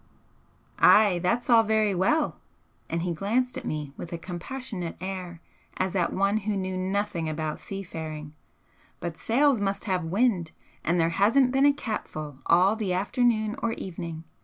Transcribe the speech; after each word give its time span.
"Ay, 0.79 1.19
that's 1.21 1.47
all 1.47 1.61
very 1.61 1.93
well!" 1.93 2.37
and 2.89 3.03
he 3.03 3.13
glanced 3.13 3.55
at 3.55 3.65
me 3.65 3.93
with 3.97 4.11
a 4.11 4.17
compassionate 4.17 4.97
air 4.99 5.41
as 5.77 5.95
at 5.95 6.11
one 6.11 6.37
who 6.37 6.57
knew 6.57 6.75
nothing 6.75 7.29
about 7.29 7.59
seafaring 7.59 8.33
"But 8.99 9.15
sails 9.15 9.59
must 9.59 9.85
have 9.85 10.03
wind, 10.05 10.53
and 10.83 10.99
there 10.99 11.09
hasn't 11.09 11.51
been 11.51 11.67
a 11.67 11.71
capful 11.73 12.39
all 12.47 12.75
the 12.75 12.93
afternoon 12.93 13.55
or 13.61 13.73
evening. 13.73 14.23